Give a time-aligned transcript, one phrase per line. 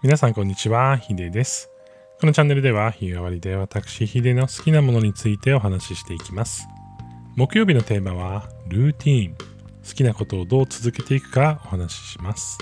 [0.00, 1.72] 皆さんこんにちは、ヒデです。
[2.20, 6.68] このチャンネルでは日替わりで私ヒデの好きなものについてお話ししていきます。
[7.34, 9.34] 木曜日のテーマはルーティーン。
[9.34, 12.58] 好きなことをどう続けていくかお話しします。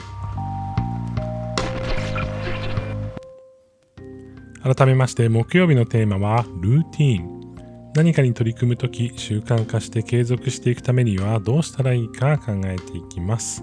[4.62, 7.92] 改めまして木曜日のテーマはルーティーン。
[7.94, 13.62] 何かに取り組むとき習慣化して継続していくためにはどうしたらいいか考えていきます。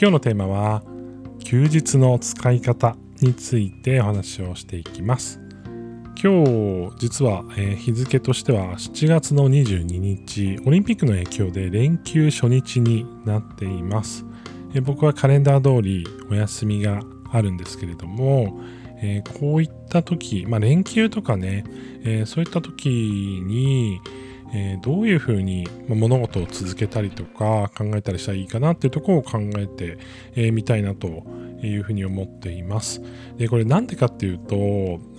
[0.00, 0.82] 今日のテーマは
[1.44, 5.38] 休日の使い方についてお話をしていきます。
[6.20, 7.44] 今日実は、
[7.76, 14.24] 日付としては7月の22日オリンピックの影響で連休初日になっています。
[14.84, 18.62] 僕はカレンダー通りお休みがあるんですけれども、
[19.38, 21.64] こういった時、まあ、連休とかね、
[22.04, 24.00] えそういった時に、
[24.54, 29.98] えーどういうふうに物事を続けたりとか考えたりしたらいいかなっていうところを考えて
[30.34, 31.08] えーたいなと
[31.62, 33.02] いうふうに思っています。
[33.36, 34.54] で、これなんでかっていうと、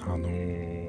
[0.02, 0.86] あのー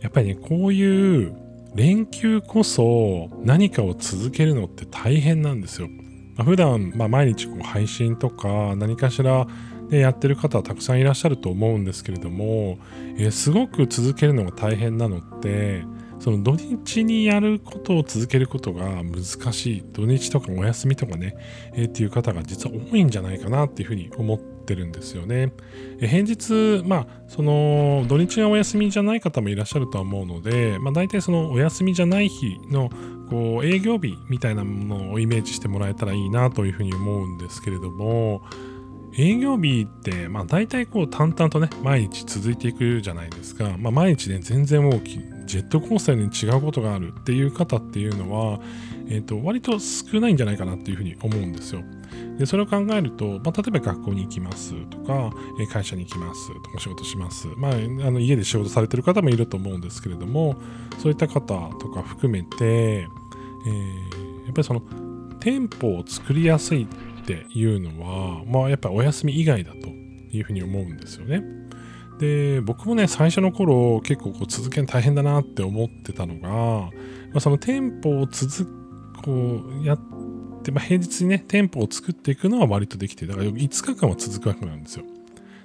[0.00, 1.34] やっぱりね、こういう
[1.74, 5.88] 連休こそ何かを続けるのって大変なんですよ。
[6.36, 9.46] まあ普段、まあ、毎日こう配信とか何かしら
[9.90, 12.78] でやってる方はたくさんいらっしゃると思うんですけれども、
[13.18, 15.82] えーすごく続けるのが大変なのって
[16.20, 19.82] その土日にやることを続けることが難しい。
[19.92, 21.34] 土日とかお休みとかね、
[21.74, 25.52] えーっていう方が実は多いんじゃないかなっていうふうに思ってるんですよね。
[25.98, 32.90] え平日、まあ、その土日がお休みじゃない方もいらっしゃるとは思うので、まあ、大体そのお休みじゃない日の
[33.30, 38.42] こう営業日みたいなものをイメージしてもらえたらいいなというふうに思うんですけれども、
[39.16, 45.18] 営業日って、まあ、大体こう淡々とね毎日続いていくじゃないですか、まあ、毎日ね全然もうき
[45.50, 48.60] ジェットコースターに違うことがあるっていう方っていうのは、
[49.08, 51.82] えー、と割と少ないんじゃないかなっていうふうに思うんですよ
[52.38, 57.76] でそれを考えると、まあ、例えば学校に行きますとか、えー会社に行きますとかお仕事します、まあ、あ
[58.10, 60.56] の家で仕事されてる方もいると思うんですけれども
[60.98, 64.82] そういった方とか含めて、えーやっぱりその
[65.38, 71.59] 店舗を作りやすいっていうのは、まあ、やっぱりお休み以外だというふうに思うんですよね。
[72.20, 76.90] で僕もね最初の頃結構こう続ける大変だなって思ってたのが、ま
[77.36, 78.68] あ、その店舗を続
[79.24, 80.00] こうやっ
[80.62, 85.04] て、まあ、平日にね店舗を作っていくのは割とできてだから5日間は続くわけなんですよ。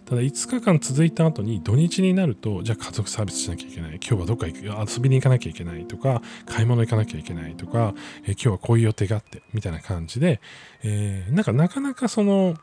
[0.05, 10.39] ただ5日間続いた後に土日になるとじゃあ家族サービスしなきゃいけない今日はどっか行く遊びに行かなきゃいけないとか買い物行かなきゃいけないとか、え今日はこういう予定があってみたいな感じで、
[10.83, 12.55] えーなんかなかなかその、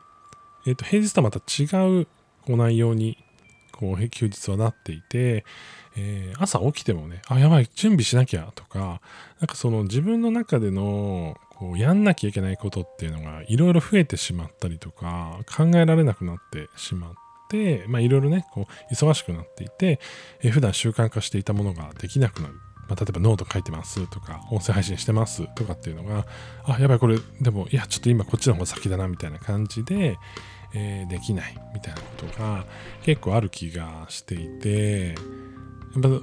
[0.65, 1.65] えーと平日とはまた違
[2.01, 2.07] う
[2.45, 3.17] こう内容に
[3.83, 5.43] こう休日はなっていて、
[5.97, 9.01] えー朝起きてもねあやばい準備しなきゃとか
[9.39, 17.11] なんかその自分の中でのこうやんなきゃいけないことっていうのがいろいろ増えてしまったりとか考えられなくなってしまっ
[17.49, 19.99] てまあいろいろねこう忙しくなっていて、
[20.41, 22.55] えー普段習慣化していたものができなくなる。
[22.89, 26.25] まあ、例えばノート書いてますとか音声配信してますとかっていうのが
[26.65, 30.17] あやばいこれでもいやちょっと今こっちの方が先だなみたいな感じで、
[30.75, 32.65] えーできないみたいなことが
[33.03, 35.15] 結構ある気がしていて
[35.93, 36.21] やっぱうっ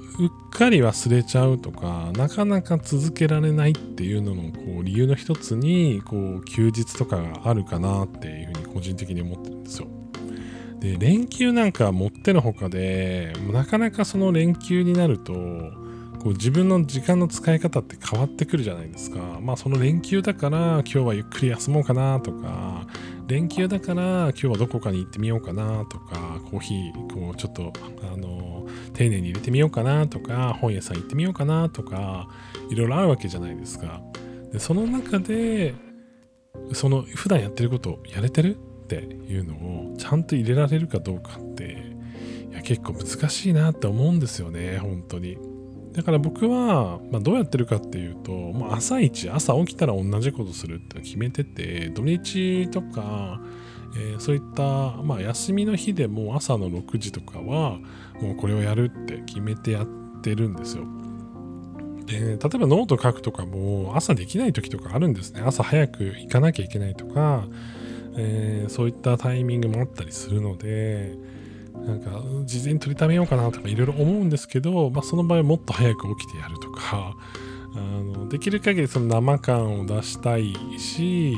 [0.51, 9.87] かり忘れちゃうとかなかなか続けられないっていうののこう理由の一つにこう休日とかがあるかなっていうふうに個人的に思ってるんですよ。
[10.81, 19.39] で連休なんか持ってのほかでなかなかその連休になるとこう自分の時間の使い方って変わってくるじゃないですか。
[19.41, 22.87] まあその連休だから今日はゆっくり休もうかなとか
[23.31, 27.71] 連休だから今日はどこかに行ってみようかなとかコーヒーこうちょっと
[28.13, 32.27] あの丁寧に入れてみようかなとか本屋さん行ってみようかなとか
[32.69, 34.01] いろいろあるわけじゃないですか。
[34.51, 35.75] でその中で
[36.73, 39.53] その普段やってることをやれてるっていうの
[39.93, 41.85] をちゃんと入れられるかどうかって
[42.51, 45.50] いや結構難しいなって思うんですよね本当に。
[45.93, 53.41] だから僕は、まあ、どうやってるかっていうともう朝一朝起きたら同じことするって決めてて土日とか、
[53.95, 54.63] えーそういった、
[55.03, 57.79] まあ、休みの日でも朝の6時とかは
[58.21, 59.87] もうこれをやるって決めてやっ
[60.21, 60.85] てるんですよ。
[62.05, 67.45] で例えばノート書くとかも朝できない時とかあるんですね朝早く行かなきゃいけないとか、
[68.17, 71.17] えーそういったタイミングもあったりするので
[71.75, 77.15] なんか事前に取りためようかなとかいろいろ思うんですけど、まあ、その場合はもっと早く起きてやるとか
[77.75, 81.35] あのできる限りその生感を出したいし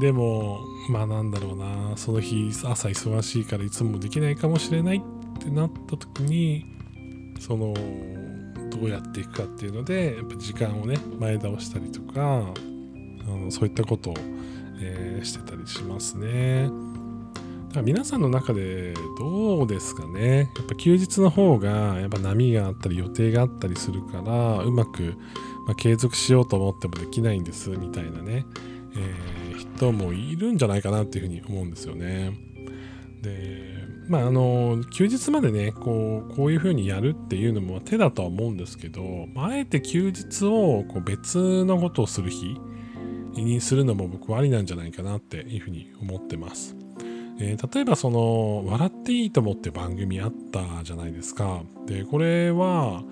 [0.00, 6.66] でもまあなんだろうなその日朝忙しいからいつもできないかもしれないってなった時に
[7.40, 7.74] その
[8.70, 12.52] どうやっていくかっていうのでやっぱ時間をね前倒したりとか
[13.24, 14.14] あのそういったことを、
[14.80, 16.68] えーしてたりしますね。
[17.80, 20.50] 皆さんの中でどうですかね？
[20.56, 25.14] やっぱ休日の方がやっぱ波があったり予定があったりするからうまく、
[25.66, 28.44] ま、継続しようと思ってもできないんですみたいなね、
[28.94, 32.36] えー、人もいるんじゃないかなっていうふうに思うんですよね。
[33.22, 33.72] で
[34.08, 42.60] まああの休日までねこうこういうふうにやるっていうのも手だとは思うんですけどあえて休日をこう別のことをする日
[43.34, 46.76] にするのも僕はありなんじゃないかなっていうふうに思ってます。
[47.42, 51.62] え、例えばその「笑っていいとも」って番組あったじゃないですか。
[51.86, 53.02] でこれは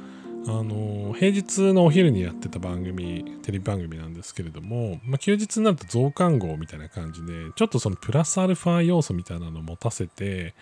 [0.46, 10.54] あの平日のお昼にやってた番組テレビ番組なんですけれども、まあ、休日になると増刊号みたいな感じでちょっとそのプラスアルファ要素みたいなのを持たせて、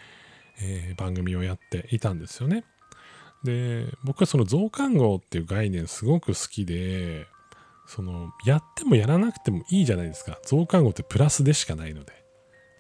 [0.61, 2.65] えー、番組をやっていたんですよね。
[3.45, 7.27] で僕はその増刊号っていう概念すごく好きで
[7.87, 12.13] そのやってもやらなくてもいいじゃないですか増刊号ってプラスでしかないので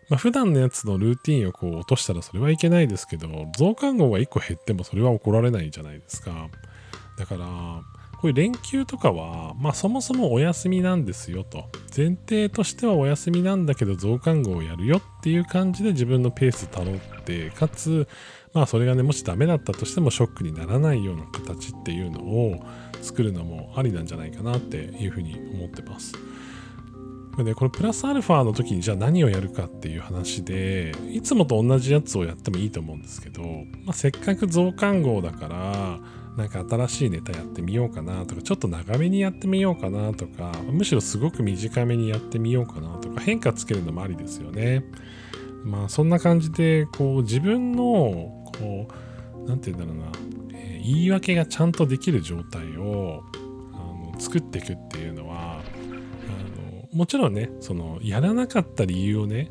[0.08, 6.48] まあ、普段のやつのルーティンをこう落としたらそれはいけないですけど、増刊号が1個減ってもそれは怒られないじゃないですか。
[7.18, 7.46] だから、
[8.20, 11.70] こういう連休とかは、まあそもそもお休みなんですよと。
[11.96, 16.94] 前提としてはお休みなんだけど増刊号をやるよっていう感じで自分のペースたどっ
[17.24, 18.08] て、かつ、
[18.54, 22.60] まあそれがね、もしダメだったとしてもショックにならないような形っていうのを
[23.02, 26.14] 作るのもありなんじゃないかなっていうふうに思ってます。
[27.44, 33.42] で、これプラスアルファの時にじゃあ何をやるかっていう話で、いつもと同じやつをやってもいいと思うんですけど、
[33.84, 36.00] まあ、せっかく増刊号だから、
[36.36, 44.84] なんか新しいネタやってみようかなとか、ちょっと長めにやってみようかなとか、むしろすごく短めにやってみようかなとか、変化つけるのもありですよね。
[45.64, 47.82] まあそんな感じで、こう自分の、
[48.58, 48.88] こ
[49.44, 50.12] う、なんて言うんだろうな、
[50.56, 53.24] えー、言い訳がちゃんとできる状態を
[53.72, 55.60] あの作っていくっていうのは、
[56.92, 59.50] もちろんねそのやらなかった理由をね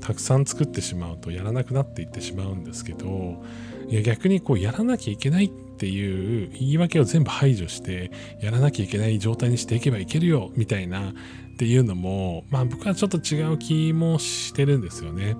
[0.00, 3.42] たくさん作ってしまうとやらなくなっていってしまうんですけど
[3.88, 8.10] いや逆にこうやらなきゃいけないっていう言い訳を全部排除して
[8.40, 11.12] やらなきゃいけない状態にしていけばいけるよみたいなっ
[11.58, 15.36] ていうのもまあ僕はちょっと違う気もしてるんですよね。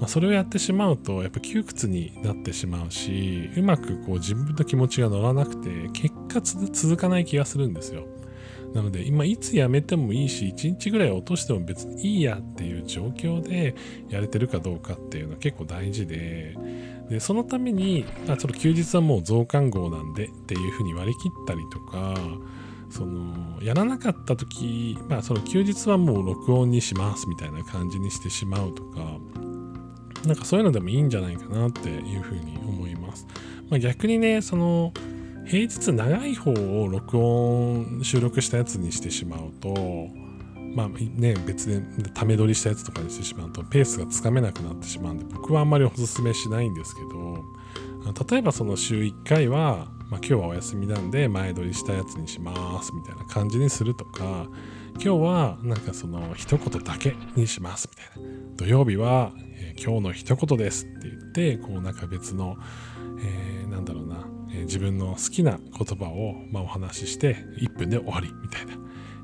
[0.00, 8.06] まあ、それをやってしまうとやっぱ窮屈になってしまうしうまくこう自分の気持ちが乗らなくて結果続かない気がするんですよ。
[8.74, 13.74] なので今いつ辞めてもいいし1日ぐらい落としても別にいいやっていう状況で
[14.08, 16.56] やれてるかどうかっていうのは結構大事で
[17.08, 22.14] でそのためにあちょっと休日はもう増刊号なんでっていうふうに割り切ったりとか
[22.90, 29.18] そのやらなかった時まあその休日はもう録音にしますみたいな感じにしてしまうとか
[30.26, 33.26] なんかそういうのでもいいんじゃないかなっていうふうに思います。
[33.70, 34.92] まあ、逆にねその
[35.46, 40.08] 平日長い方を録音収録したやつにしてしまうと
[40.74, 47.44] まあね別でため撮りしたやつとかにしてしまうとペースがつかめなくなってしまうんで僕はあんまりおすすめしないんですけど
[48.30, 54.46] 例えばその週1回は、まあ、今日はお休みなんで前撮りしたやつにしますみたいな感じにするとか
[54.94, 58.40] 今日はなんかその一言だけにしますみたいな。
[58.56, 62.58] 土曜日は、えー、今日の一言ですって言ってこうなんか別の、
[63.22, 64.26] えー、なんだろうな。
[64.52, 68.72] え自分の好きな言葉を、まあ、お話しして1分で終わりみたいな、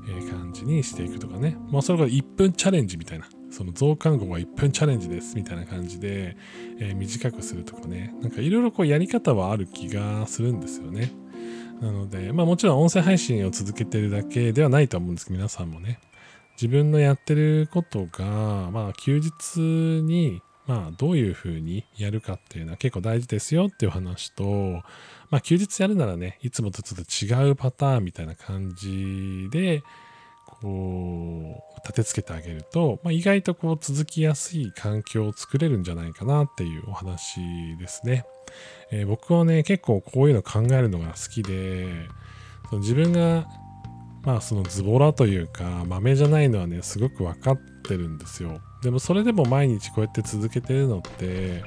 [0.09, 3.27] え感じにしていくとかね、まあ、それから1分チャレンジみたいな。
[3.49, 6.35] その増刊号は1分チャレンジですみたいな感じで、
[6.79, 8.13] えー、短くするとかね。
[8.21, 11.11] なんかいろいろこうやり方はある気がするんですよね。
[11.81, 15.99] なのでまあもちろん音声配信を続けてるだけではないと思うんですけど皆さんもね。
[16.61, 18.25] 自分のやってることが
[18.71, 19.59] まあ休日
[20.03, 24.83] にまあどういうふうにやるかっていうのは結構大事ですよっていう話と
[25.29, 29.83] まあ休日やるならね、いつもとちょっと違うパターンみたいな感じで、
[30.45, 37.41] こう、立てつけてあげると、まあ、意外とこう続きやすい環境を作れるんじゃないかなっていうお話
[37.77, 38.25] ですね。
[38.91, 41.87] えー、僕はね、結構こういうの考えるのが好きで、
[42.69, 43.45] その自分が、
[44.23, 48.61] まあそのズボラというか、豆じゃないのはね、すごく分かってるんですよ。
[48.81, 51.63] でもそれでも毎日こうやって続けてるのって、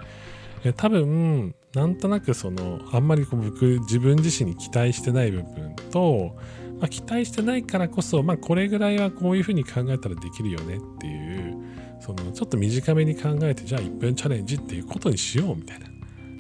[0.76, 6.37] 多分なんとなくそのあんまりこう僕自分自身に期待してない部分と、
[6.79, 11.57] まあ、期待してないからこそ、まあ、これぐらいはこういうふうに考えたらできるよねっていう
[12.00, 15.87] そのちょっと短めに考えてじゃあ1分チャレンジっていうことにしようみたいな。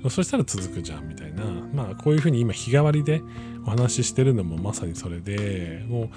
[0.08, 1.44] そしたら続くじゃんみたいな。
[1.74, 3.20] まあこういうふうに今日替わりで
[3.66, 6.08] お話ししてるのもまさにそれでもう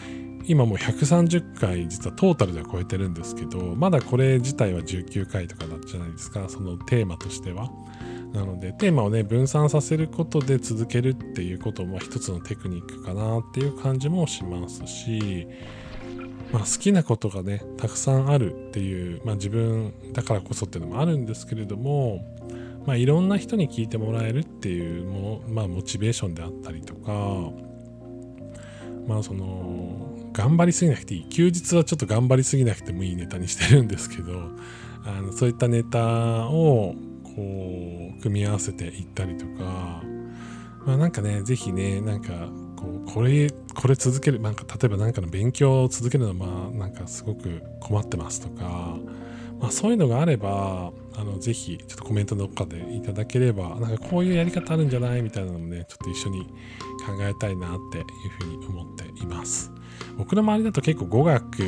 [0.45, 7.69] 今もう130回実はトータルでは超えてるんですけどまだこれ自体は19回とかだったじゃないですかそのテーマとしては。
[8.33, 15.47] なのでテーマをね分散させることで続けるっていうことも一つのテクニックかなっていう感じもしますし
[16.53, 22.23] まあ、好きなことがねたくさんあるっていう、まあ、自分だからこそっていうのもあるんですけれども、
[22.85, 27.51] まあ、いろんな人に聞いてもらえるっていうもの、まあ、モチベーションであったりとか
[29.07, 31.29] まあその頑張りすぎなくていい。
[31.29, 34.49] 休日はちょっと頑張りすぎなくてもいいネタにしてるんですけど
[35.05, 40.03] あのそういったネタをこう組み合わせていったりとか
[40.85, 48.97] まあなんかね是非ねなんかこうこれこれ続けるなんか例えば何かの勉強を続けるのはまあなんかすごく困ってますとか、
[49.59, 56.43] まあ、そういうのがあればあのぜひちょっとコメントどっかでいただければなんかこういうやり方あるんじゃないみたいなのもねちょっと一緒に
[57.05, 58.05] 考えたいなっていう
[58.39, 59.72] ふうに思っています。
[60.17, 61.63] 僕の周りだと結構語学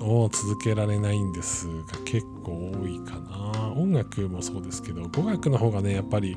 [0.00, 3.72] を続けられないんですが結構多いかな。
[3.76, 6.36] 音楽もそうですけど語学の方がねやっぱり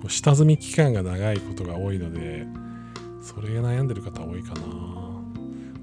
[0.00, 2.46] こう下積み期間が長いことが多いので
[3.20, 5.17] それが悩んでる方多いかな。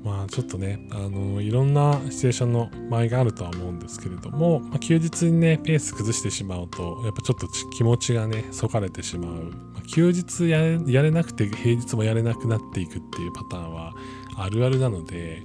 [0.06, 9.32] まあちょっとねあのいろんなシチュエーションの場合があるとは思うんですけれども、まあ、休日にねペース崩してしまうとやっぱちょっと気持ちがねそかれてしまう、
[9.74, 13.94] まあ、休日やれなくて平日もやれなくなっていくっていうパターンは
[14.38, 15.42] あるあるなので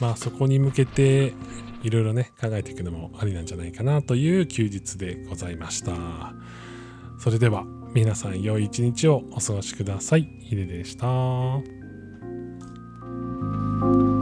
[0.00, 1.32] まあそこに向けて
[1.84, 5.92] いろいろね考えていくのもありなんじゃないかなという休日でございました
[7.20, 10.28] それでは皆さん良い一日をお過ごしください。
[10.40, 11.73] ヒデでした。
[13.84, 14.13] Thank you.